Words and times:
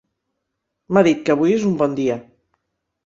M'ha 0.97 1.03
dit 1.07 1.21
que 1.27 1.35
avui 1.35 1.53
és 1.59 1.67
un 1.73 1.77
bon 1.83 1.95
dia. 2.03 2.17